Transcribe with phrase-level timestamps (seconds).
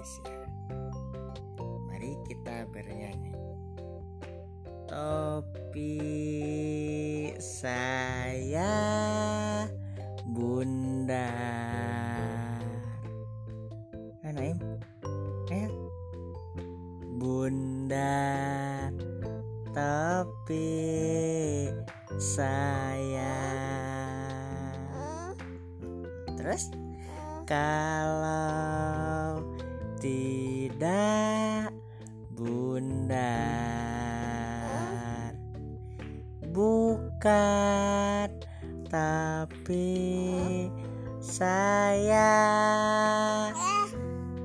[0.00, 0.32] Indonesia.
[1.92, 3.36] Mari kita bernyanyi.
[4.88, 5.92] Topi
[7.36, 8.72] saya
[10.24, 11.28] bunda.
[14.24, 14.56] Naim,
[15.52, 15.52] ayo.
[15.52, 15.68] Eh?
[17.20, 18.24] Bunda
[19.76, 20.80] topi
[22.16, 23.36] saya.
[24.96, 25.36] Ah.
[26.40, 26.72] Terus
[27.44, 29.39] kalau
[37.20, 38.32] bukan
[38.88, 39.92] tapi
[41.20, 42.32] saya.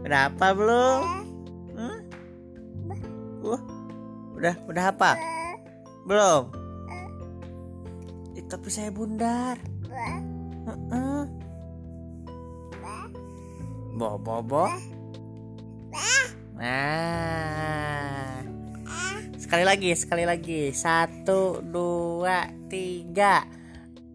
[0.03, 0.99] Berapa belum
[1.71, 1.99] hmm?
[3.47, 3.61] uh,
[4.35, 5.15] udah udah apa?
[6.03, 6.51] Belum?
[8.35, 9.55] Eh, tapi saya bundar.
[10.67, 11.23] Heeh.
[13.95, 14.67] bo bo bo
[15.95, 16.27] nah
[19.55, 20.75] sekali lagi sekali lagi.
[20.75, 23.47] Satu dua tiga.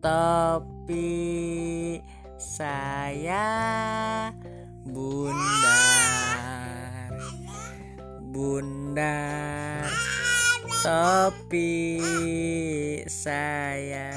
[0.04, 1.16] Tapi
[2.36, 3.48] saya
[4.84, 5.72] bundar
[8.28, 9.88] bundar
[10.84, 12.00] tapi
[13.08, 14.12] saya.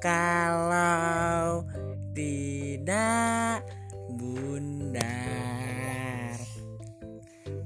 [0.00, 1.68] Kalau
[2.16, 3.60] tidak
[4.08, 5.04] bundar.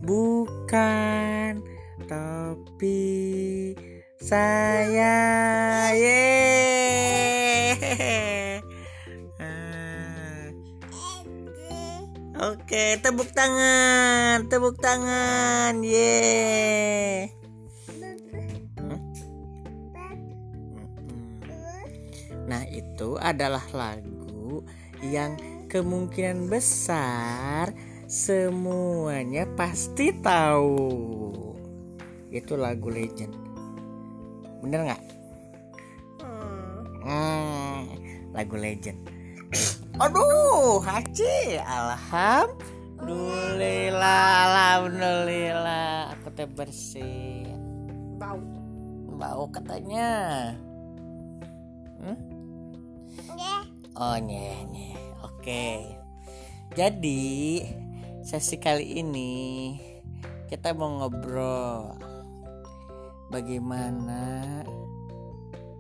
[0.03, 0.58] Bukan
[2.05, 3.01] tapi
[4.21, 5.17] saya
[5.97, 6.29] ye
[9.41, 10.53] Ah.
[12.53, 17.33] Oke, tepuk tangan, tepuk tangan, ye.
[22.49, 24.65] Nah, itu adalah lagu
[25.05, 25.37] yang
[25.69, 27.73] kemungkinan besar
[28.09, 30.89] semuanya pasti tahu.
[32.33, 33.37] Itu lagu legend.
[34.65, 35.03] Bener nggak?
[37.05, 37.85] Hmm,
[38.33, 38.97] lagu legend.
[40.03, 47.45] Aduh, Haci, alhamdulillah, alhamdulillah, aku teh bersih.
[48.17, 48.41] Bau.
[49.19, 50.55] Bau katanya.
[51.99, 52.15] Hmm?
[53.99, 54.95] Oh nye nye.
[55.27, 55.83] Oke.
[56.79, 57.67] Jadi
[58.29, 59.33] sesi kali ini
[60.53, 61.97] kita mau ngobrol
[63.33, 64.45] bagaimana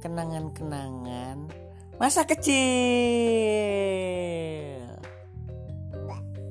[0.01, 1.45] kenangan-kenangan
[2.01, 2.57] masa kecil.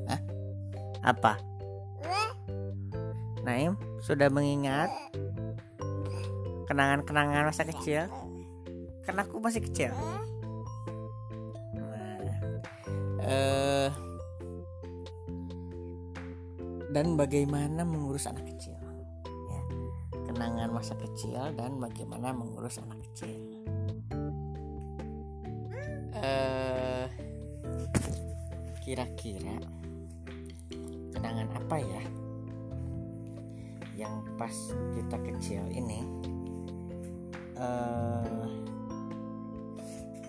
[0.06, 0.22] Hah?
[1.02, 1.42] Apa?
[3.42, 4.94] Naim sudah mengingat
[6.70, 8.06] kenangan-kenangan masa kecil?
[9.02, 9.98] Karena aku masih kecil.
[11.74, 12.22] Nah,
[13.26, 13.57] eh,
[16.98, 18.74] dan bagaimana mengurus anak kecil?
[19.30, 19.62] Ya,
[20.26, 23.38] kenangan masa kecil dan bagaimana mengurus anak kecil.
[26.18, 27.06] Eh,
[28.82, 29.62] kira-kira
[31.14, 32.02] kenangan apa ya
[33.94, 36.02] yang pas kita kecil ini?
[37.58, 38.50] eh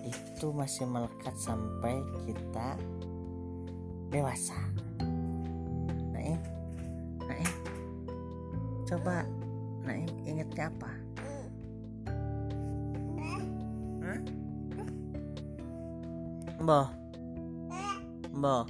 [0.05, 1.97] itu masih melekat sampai
[2.29, 2.77] kita
[4.13, 4.57] dewasa.
[6.13, 6.58] Naim, Naim,
[8.89, 9.21] coba
[9.85, 10.91] Naim ingetnya apa?
[14.01, 14.19] Hah?
[16.57, 16.87] Mbah,
[18.33, 18.65] Mbah,